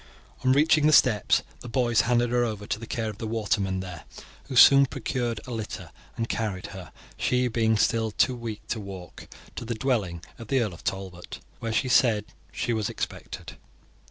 [0.43, 3.81] On reaching the steps the boys handed her over to the care of the watermen
[3.81, 4.05] there,
[4.47, 9.27] who soon procured a litter and carried her, she being still too weak to walk,
[9.55, 13.57] to the dwelling of the Earl of Talbot, where she said she was expected.